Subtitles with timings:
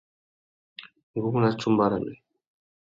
[1.15, 2.13] Ngu mú nà tsumba râmê.